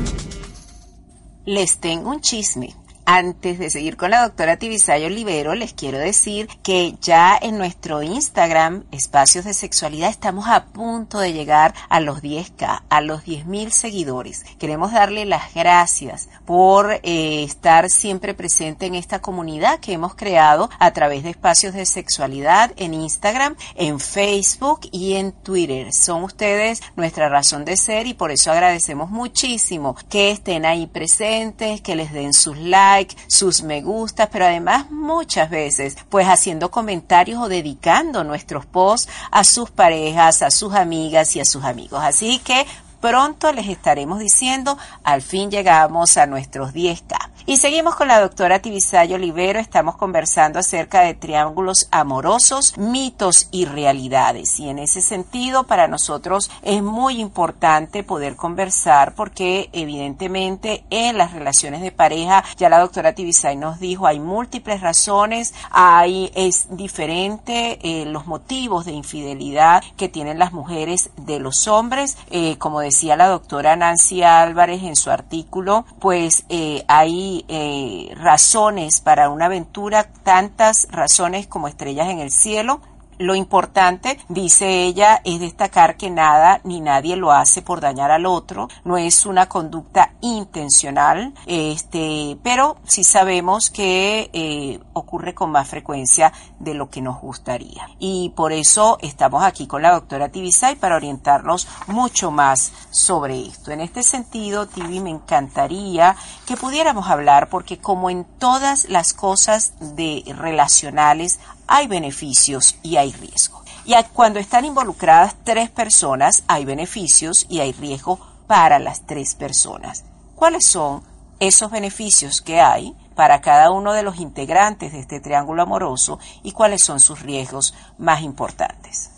[1.48, 2.79] Les tengo un chisme.
[3.12, 8.04] Antes de seguir con la doctora Tibisayo Olivero, les quiero decir que ya en nuestro
[8.04, 13.72] Instagram, Espacios de Sexualidad, estamos a punto de llegar a los 10K, a los 10.000
[13.72, 14.44] seguidores.
[14.60, 20.70] Queremos darle las gracias por eh, estar siempre presente en esta comunidad que hemos creado
[20.78, 25.94] a través de Espacios de Sexualidad en Instagram, en Facebook y en Twitter.
[25.94, 31.82] Son ustedes nuestra razón de ser y por eso agradecemos muchísimo que estén ahí presentes,
[31.82, 37.42] que les den sus likes sus me gustas, pero además muchas veces pues haciendo comentarios
[37.42, 42.02] o dedicando nuestros posts a sus parejas, a sus amigas y a sus amigos.
[42.04, 42.66] Así que
[43.00, 47.29] pronto les estaremos diciendo, al fin llegamos a nuestros 10K.
[47.50, 49.58] Y seguimos con la doctora Tibisayo Olivero.
[49.58, 54.60] Estamos conversando acerca de triángulos amorosos, mitos y realidades.
[54.60, 61.34] Y en ese sentido, para nosotros es muy importante poder conversar porque evidentemente en las
[61.34, 67.80] relaciones de pareja, ya la doctora Tibisay nos dijo, hay múltiples razones, hay, es diferente
[67.82, 72.16] eh, los motivos de infidelidad que tienen las mujeres de los hombres.
[72.30, 79.02] Eh, como decía la doctora Nancy Álvarez en su artículo, pues eh, hay eh, razones
[79.02, 82.82] para una aventura, tantas razones como estrellas en el cielo,
[83.20, 88.26] lo importante, dice ella, es destacar que nada ni nadie lo hace por dañar al
[88.26, 95.68] otro, no es una conducta intencional, este, pero sí sabemos que eh, ocurre con más
[95.68, 97.90] frecuencia de lo que nos gustaría.
[98.00, 103.72] Y por eso estamos aquí con la doctora Tibisay para orientarnos mucho más sobre esto.
[103.72, 106.16] En este sentido, Tibi, me encantaría
[106.46, 111.40] que pudiéramos hablar porque como en todas las cosas de relacionales
[111.70, 113.64] hay beneficios y hay riesgo.
[113.86, 120.04] Y cuando están involucradas tres personas, hay beneficios y hay riesgo para las tres personas.
[120.36, 121.04] ¿Cuáles son
[121.40, 126.54] esos beneficios que hay para cada uno de los integrantes de este triángulo amoroso y
[126.54, 129.12] cuáles son sus riesgos más importantes?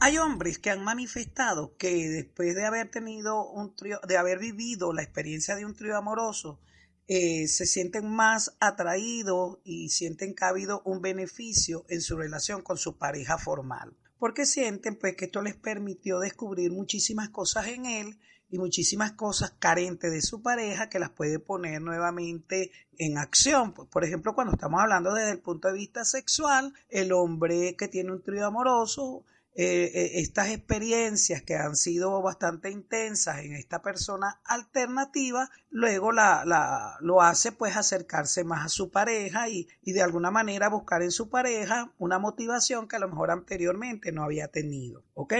[0.00, 4.94] Hay hombres que han manifestado que después de haber tenido un trío, de haber vivido
[4.94, 6.60] la experiencia de un trío amoroso,
[7.08, 12.62] eh, se sienten más atraídos y sienten que ha habido un beneficio en su relación
[12.62, 13.96] con su pareja formal.
[14.18, 19.52] Porque sienten pues que esto les permitió descubrir muchísimas cosas en él y muchísimas cosas
[19.58, 23.72] carentes de su pareja que las puede poner nuevamente en acción.
[23.72, 28.12] Por ejemplo, cuando estamos hablando desde el punto de vista sexual, el hombre que tiene
[28.12, 29.24] un trío amoroso
[29.58, 36.44] eh, eh, estas experiencias que han sido bastante intensas en esta persona alternativa, luego la,
[36.44, 41.02] la, lo hace pues acercarse más a su pareja y, y de alguna manera buscar
[41.02, 45.02] en su pareja una motivación que a lo mejor anteriormente no había tenido.
[45.14, 45.32] ¿Ok?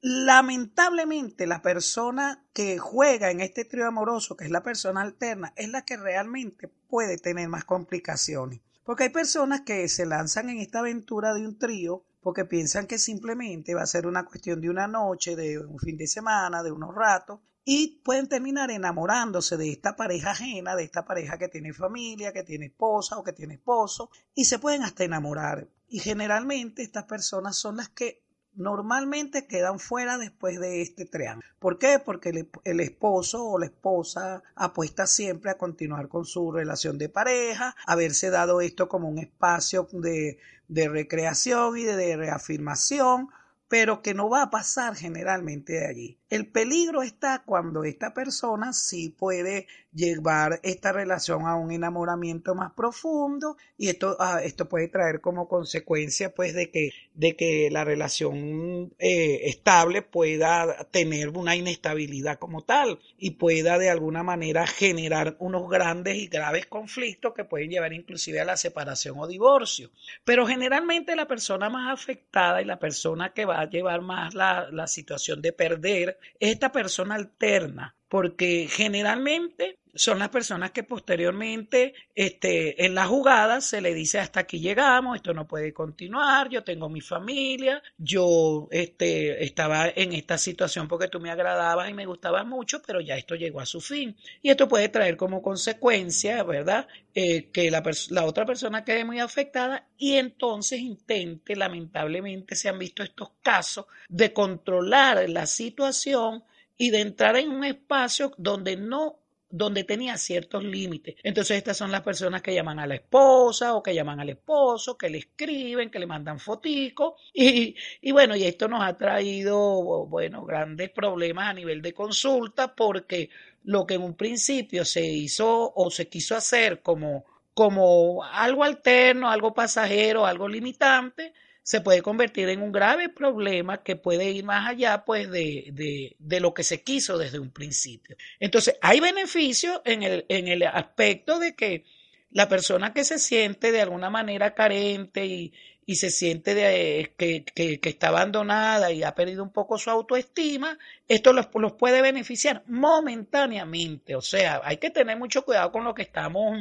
[0.00, 5.68] Lamentablemente la persona que juega en este trío amoroso, que es la persona alterna, es
[5.68, 8.60] la que realmente puede tener más complicaciones.
[8.82, 12.98] Porque hay personas que se lanzan en esta aventura de un trío porque piensan que
[12.98, 16.70] simplemente va a ser una cuestión de una noche, de un fin de semana, de
[16.70, 21.72] unos ratos, y pueden terminar enamorándose de esta pareja ajena, de esta pareja que tiene
[21.72, 25.68] familia, que tiene esposa o que tiene esposo, y se pueden hasta enamorar.
[25.88, 28.21] Y generalmente estas personas son las que
[28.54, 31.46] normalmente quedan fuera después de este triángulo.
[31.58, 31.98] ¿Por qué?
[32.04, 37.74] Porque el, esposo o la esposa apuesta siempre a continuar con su relación de pareja,
[37.86, 40.38] haberse dado esto como un espacio de,
[40.68, 43.28] de recreación y de reafirmación,
[43.68, 46.18] pero que no va a pasar generalmente de allí.
[46.28, 52.72] El peligro está cuando esta persona sí puede llevar esta relación a un enamoramiento más
[52.72, 57.84] profundo y esto, ah, esto puede traer como consecuencia pues de que, de que la
[57.84, 65.36] relación eh, estable pueda tener una inestabilidad como tal y pueda de alguna manera generar
[65.38, 69.90] unos grandes y graves conflictos que pueden llevar inclusive a la separación o divorcio.
[70.24, 74.68] Pero generalmente la persona más afectada y la persona que va a llevar más la,
[74.70, 82.84] la situación de perder esta persona alterna, porque generalmente son las personas que posteriormente este,
[82.84, 86.90] en la jugada se le dice hasta aquí llegamos, esto no puede continuar, yo tengo
[86.90, 92.44] mi familia, yo este, estaba en esta situación porque tú me agradabas y me gustabas
[92.44, 94.14] mucho, pero ya esto llegó a su fin.
[94.42, 99.20] Y esto puede traer como consecuencia, ¿verdad?, eh, que la, la otra persona quede muy
[99.20, 106.44] afectada y entonces intente, lamentablemente se han visto estos casos, de controlar la situación
[106.76, 109.18] y de entrar en un espacio donde no
[109.52, 111.14] donde tenía ciertos límites.
[111.22, 114.96] Entonces estas son las personas que llaman a la esposa o que llaman al esposo,
[114.96, 120.06] que le escriben, que le mandan foticos y, y bueno, y esto nos ha traído,
[120.06, 123.28] bueno, grandes problemas a nivel de consulta porque
[123.64, 129.30] lo que en un principio se hizo o se quiso hacer como, como algo alterno,
[129.30, 134.68] algo pasajero, algo limitante, se puede convertir en un grave problema que puede ir más
[134.68, 138.16] allá pues de, de, de lo que se quiso desde un principio.
[138.40, 141.84] Entonces, hay beneficios en el, en el aspecto de que
[142.30, 145.52] la persona que se siente de alguna manera carente y,
[145.86, 149.90] y se siente de, que, que, que, está abandonada y ha perdido un poco su
[149.90, 154.16] autoestima, esto los, los puede beneficiar momentáneamente.
[154.16, 156.56] O sea, hay que tener mucho cuidado con lo que estamos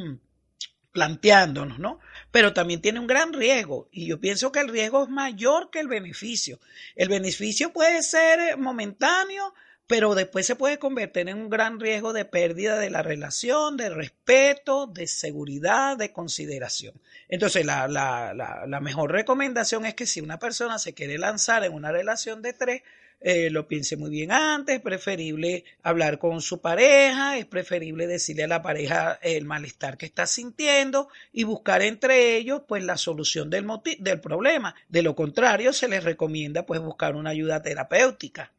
[0.92, 2.00] planteándonos, ¿no?
[2.32, 5.80] Pero también tiene un gran riesgo y yo pienso que el riesgo es mayor que
[5.80, 6.60] el beneficio.
[6.96, 9.54] El beneficio puede ser momentáneo,
[9.88, 13.90] pero después se puede convertir en un gran riesgo de pérdida de la relación, de
[13.90, 16.94] respeto, de seguridad, de consideración.
[17.28, 21.64] Entonces, la, la, la, la mejor recomendación es que si una persona se quiere lanzar
[21.64, 22.84] en una relación de tres,
[23.24, 28.46] eh, lo piense muy bien antes, es preferible hablar con su pareja, es preferible decirle
[28.46, 33.52] a la pareja el malestar que está sintiendo y buscar entre ellos pues la solución
[33.52, 33.68] del,
[34.00, 34.74] del problema.
[34.90, 38.52] De lo contrario, se les recomienda pues buscar una ayuda terapéutica.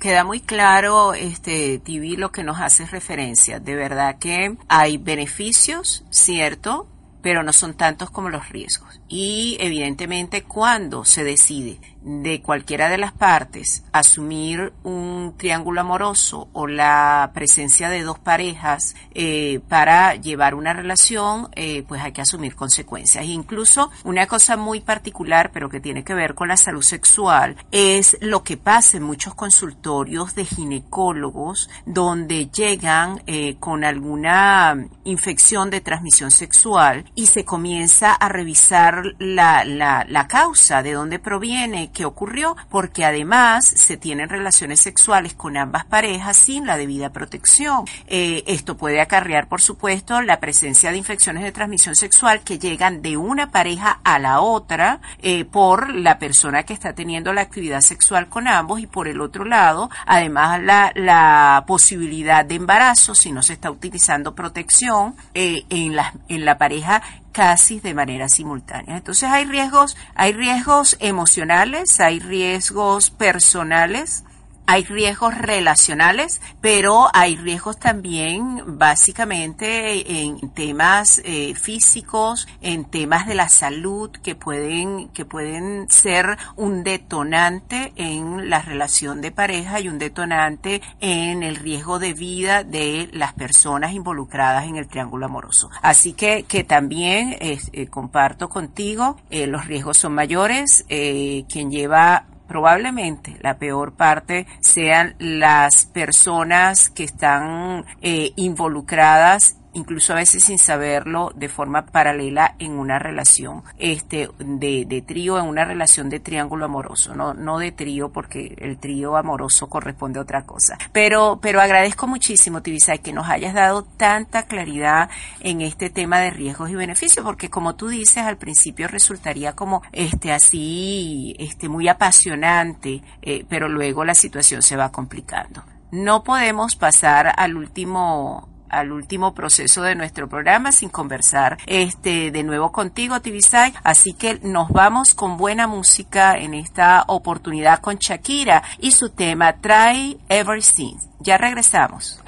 [0.00, 3.60] Queda muy claro, este, TV, lo que nos hace referencia.
[3.60, 6.88] De verdad que hay beneficios, cierto,
[7.22, 9.00] pero no son tantos como los riesgos.
[9.08, 16.68] Y evidentemente cuando se decide de cualquiera de las partes asumir un triángulo amoroso o
[16.68, 22.54] la presencia de dos parejas eh, para llevar una relación, eh, pues hay que asumir
[22.54, 23.24] consecuencias.
[23.24, 28.16] incluso una cosa muy particular, pero que tiene que ver con la salud sexual, es
[28.20, 35.80] lo que pasa en muchos consultorios de ginecólogos donde llegan eh, con alguna infección de
[35.80, 42.04] transmisión sexual y se comienza a revisar la, la, la causa, de dónde proviene, que
[42.04, 47.86] ocurrió porque además se tienen relaciones sexuales con ambas parejas sin la debida protección.
[48.06, 53.00] Eh, esto puede acarrear, por supuesto, la presencia de infecciones de transmisión sexual que llegan
[53.00, 57.80] de una pareja a la otra eh, por la persona que está teniendo la actividad
[57.80, 63.42] sexual con ambos y por el otro lado, además la, posibilidad de embarazo si no
[63.42, 67.02] se está utilizando protección eh, en, la, en la pareja
[67.36, 68.96] casi de manera simultánea.
[68.96, 74.24] Entonces hay riesgos, hay riesgos emocionales, hay riesgos personales,
[74.66, 83.34] hay riesgos relacionales, pero hay riesgos también básicamente en temas eh, físicos, en temas de
[83.34, 89.88] la salud que pueden, que pueden ser un detonante en la relación de pareja y
[89.88, 95.70] un detonante en el riesgo de vida de las personas involucradas en el triángulo amoroso.
[95.82, 103.36] Así que, que también eh, comparto contigo, eh, los riesgos son mayores, quien lleva probablemente
[103.40, 111.32] la peor parte sean las personas que están eh, involucradas incluso a veces sin saberlo,
[111.34, 116.64] de forma paralela en una relación este, de, de trío, en una relación de triángulo
[116.64, 120.78] amoroso, no, no de trío, porque el trío amoroso corresponde a otra cosa.
[120.92, 125.10] Pero, pero agradezco muchísimo, Tibisay, que nos hayas dado tanta claridad
[125.40, 129.82] en este tema de riesgos y beneficios, porque como tú dices, al principio resultaría como
[129.92, 135.62] este así, este muy apasionante, eh, pero luego la situación se va complicando.
[135.92, 142.42] No podemos pasar al último al último proceso de nuestro programa sin conversar este de
[142.42, 143.74] nuevo contigo Tibisay.
[143.82, 149.54] Así que nos vamos con buena música en esta oportunidad con Shakira y su tema
[149.54, 152.22] Try Everything ya regresamos.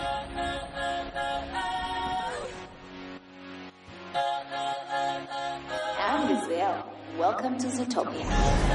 [7.70, 8.67] Zootopia.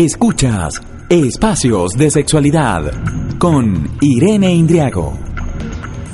[0.00, 0.80] Escuchas
[1.10, 2.90] Espacios de Sexualidad
[3.38, 5.12] con Irene Indriago.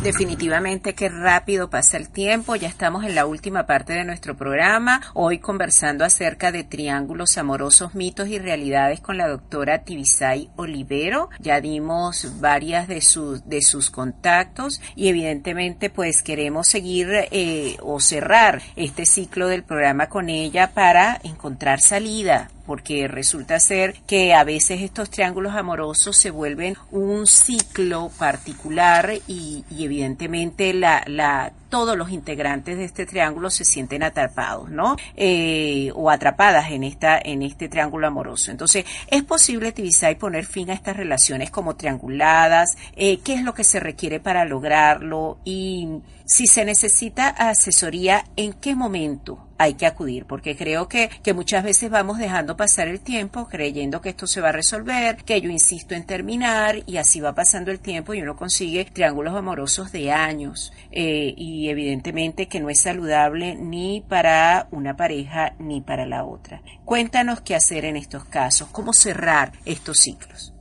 [0.02, 5.02] Definitivamente qué rápido pasa el tiempo, ya estamos en la última parte de nuestro programa,
[5.14, 11.60] hoy conversando acerca de triángulos amorosos, mitos y realidades con la doctora Tibisay Olivero, ya
[11.60, 18.62] dimos varias de sus, de sus contactos y evidentemente pues queremos seguir eh, o cerrar
[18.74, 24.82] este ciclo del programa con ella para encontrar salida, porque resulta ser que a veces
[24.82, 32.10] estos triángulos amorosos se vuelven un ciclo particular y, y evidentemente la, la todos los
[32.10, 34.96] integrantes de este triángulo se sienten atrapados, ¿no?
[35.16, 38.50] Eh, o atrapadas en esta, en este triángulo amoroso.
[38.50, 43.42] Entonces, es posible utilizar y poner fin a estas relaciones como trianguladas, eh, qué es
[43.42, 45.88] lo que se requiere para lograrlo y
[46.26, 51.64] si se necesita asesoría, en qué momento hay que acudir, porque creo que, que muchas
[51.64, 55.48] veces vamos dejando pasar el tiempo creyendo que esto se va a resolver, que yo
[55.50, 60.12] insisto en terminar y así va pasando el tiempo y uno consigue triángulos amorosos de
[60.12, 66.24] años eh, y evidentemente que no es saludable ni para una pareja ni para la
[66.24, 66.62] otra.
[66.84, 70.52] Cuéntanos qué hacer en estos casos, cómo cerrar estos ciclos.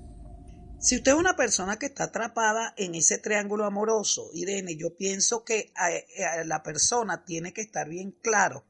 [0.79, 5.43] Si usted es una persona que está atrapada en ese triángulo amoroso, Irene, yo pienso
[5.43, 8.65] que a, a la persona tiene que estar bien claro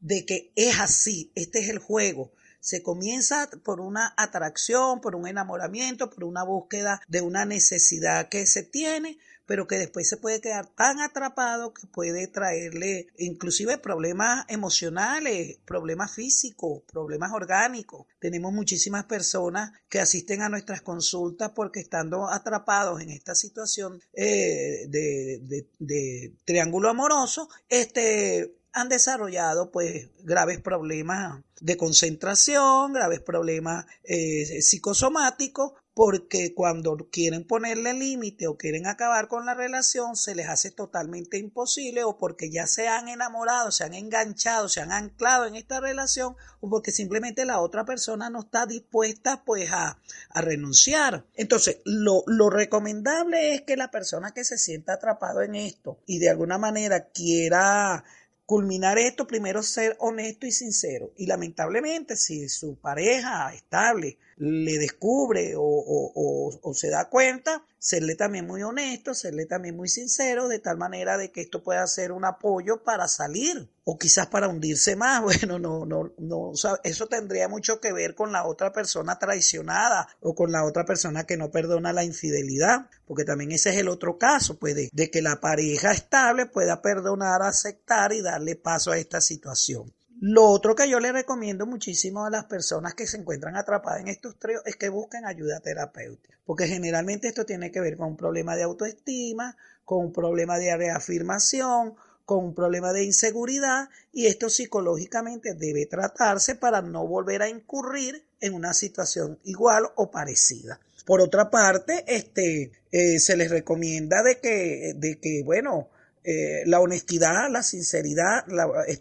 [0.00, 2.32] de que es así, este es el juego.
[2.64, 8.46] Se comienza por una atracción, por un enamoramiento, por una búsqueda de una necesidad que
[8.46, 14.46] se tiene, pero que después se puede quedar tan atrapado que puede traerle inclusive problemas
[14.48, 18.06] emocionales, problemas físicos, problemas orgánicos.
[18.18, 24.86] Tenemos muchísimas personas que asisten a nuestras consultas porque estando atrapados en esta situación eh,
[24.88, 35.72] de, triángulo amoroso, este han desarrollado pues graves problemas de concentración, graves problemas eh, psicosomáticos,
[35.94, 41.38] porque cuando quieren ponerle límite o quieren acabar con la relación se les hace totalmente
[41.38, 45.80] imposible o porque ya se han enamorado, se han enganchado, se han anclado en esta
[45.80, 50.00] relación o porque simplemente la otra persona no está dispuesta pues a,
[50.30, 51.24] a renunciar.
[51.36, 56.18] Entonces, lo, lo recomendable es que la persona que se sienta atrapado en esto y
[56.18, 58.04] de alguna manera quiera
[58.46, 61.12] culminar esto, primero ser honesto y sincero.
[61.16, 68.62] Y lamentablemente, si su pareja estable le descubre o, se da cuenta, serle también muy
[68.62, 72.82] honesto, serle también muy sincero, de tal manera de que esto pueda ser un apoyo
[72.82, 75.22] para salir o quizás para hundirse más.
[75.44, 80.34] Bueno, no, no, no, eso tendría mucho que ver con la otra persona traicionada o
[80.34, 84.18] con la otra persona que no perdona la infidelidad, porque también ese es el otro
[84.18, 89.20] caso, pues de que la pareja estable pueda perdonar, aceptar y darle paso a esta
[89.20, 89.92] situación.
[90.20, 94.08] Lo otro que yo le recomiendo muchísimo a las personas que se encuentran atrapadas en
[94.08, 98.16] estos tríos es que busquen ayuda terapéutica, porque generalmente esto tiene que ver con un
[98.16, 101.94] problema de autoestima, con un problema de reafirmación,
[102.24, 108.24] con un problema de inseguridad y esto psicológicamente debe tratarse para no volver a incurrir
[108.40, 110.80] en una situación igual o parecida.
[111.04, 115.90] Por otra parte, este, eh, se les recomienda de que, de que bueno,
[116.24, 118.46] eh, la honestidad, la sinceridad,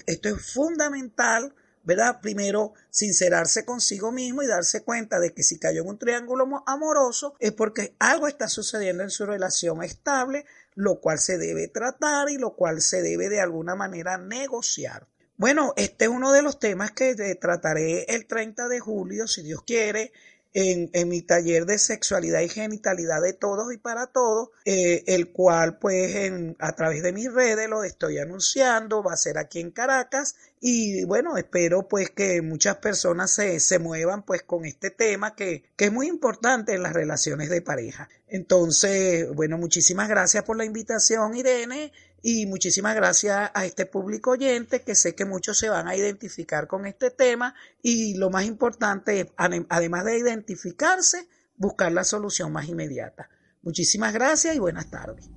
[0.08, 2.20] esto es fundamental, ¿verdad?
[2.22, 7.36] Primero, sincerarse consigo mismo y darse cuenta de que si cayó en un triángulo amoroso
[7.40, 10.46] es porque algo está sucediendo en su relación estable,
[10.76, 15.08] lo cual se debe tratar y lo cual se debe de alguna manera negociar.
[15.38, 19.64] Bueno, este es uno de los temas que trataré el 30 de julio, si Dios
[19.66, 20.12] quiere,
[20.54, 25.32] en, en, mi taller de sexualidad y genitalidad de todos y para todos, eh, el
[25.32, 29.60] cual pues en, a través de mis redes lo estoy anunciando, va a ser aquí
[29.60, 34.92] en Caracas y bueno, espero pues que muchas personas se, se muevan pues con este
[34.92, 38.10] tema que, que es muy importante en las relaciones de pareja.
[38.28, 41.92] Entonces, bueno, muchísimas gracias por la invitación, Irene.
[42.26, 46.68] Y muchísimas gracias a este público oyente que sé que muchos se van a identificar
[46.68, 52.70] con este tema y lo más importante es, además de identificarse, buscar la solución más
[52.70, 53.30] inmediata.
[53.62, 55.30] Muchísimas gracias y buenas tardes.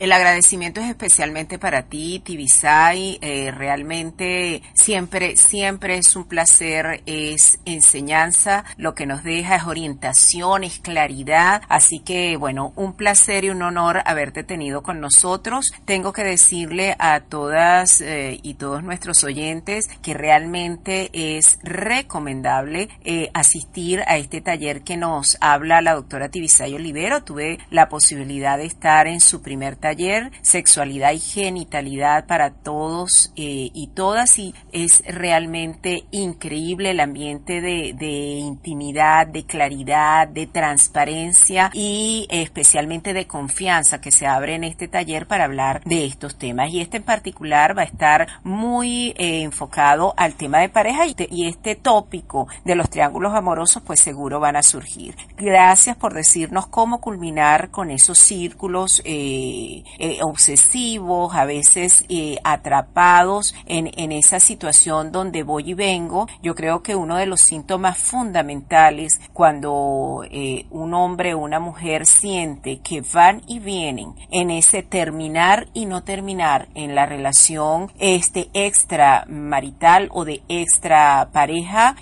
[0.00, 3.18] El agradecimiento es especialmente para ti, Tibisay.
[3.20, 8.64] Eh, realmente siempre, siempre es un placer, es enseñanza.
[8.78, 11.60] Lo que nos deja es orientación, es claridad.
[11.68, 15.70] Así que, bueno, un placer y un honor haberte tenido con nosotros.
[15.84, 23.30] Tengo que decirle a todas eh, y todos nuestros oyentes que realmente es recomendable eh,
[23.34, 27.22] asistir a este taller que nos habla la doctora Tibisay Olivero.
[27.22, 33.32] Tuve la posibilidad de estar en su primer taller taller Sexualidad y Genitalidad para todos
[33.36, 41.70] eh, y todas y es realmente increíble el ambiente de, intimidad, de claridad, de transparencia
[41.72, 46.70] y especialmente de confianza que se abre en este taller para hablar de estos temas.
[46.70, 51.14] Y este en particular va a estar muy eh, enfocado al tema de pareja y,
[51.14, 55.16] te, y este tópico de los triángulos amorosos pues seguro van a surgir.
[55.36, 63.54] Gracias por decirnos cómo culminar con esos círculos eh, eh, obsesivos, a veces eh, atrapados
[63.66, 66.26] en, en esa situación donde voy y vengo.
[66.42, 72.06] Yo creo que uno de los síntomas fundamentales cuando eh, un hombre o una mujer
[72.06, 78.50] siente que van y vienen en ese terminar y no terminar en la relación este
[78.54, 81.96] extramarital o de extra pareja,